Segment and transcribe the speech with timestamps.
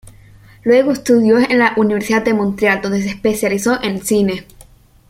[0.63, 4.47] Luego estudió en la Universidad de Montreal, donde se especializó en cine.